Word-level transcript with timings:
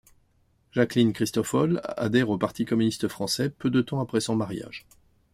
Jacqueline 0.71 1.13
Cristofol 1.13 1.79
adhère 1.83 2.31
au 2.31 2.39
Parti 2.39 2.65
communiste 2.65 3.07
français 3.07 3.51
peu 3.51 3.69
de 3.69 3.83
temps 3.83 3.99
après 3.99 4.19
son 4.19 4.35
mariage. 4.35 4.87